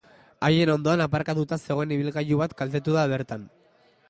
[0.47, 3.51] Haien ondoan aparkatuta zegoen ibilgailu bat kaltetu da bertan.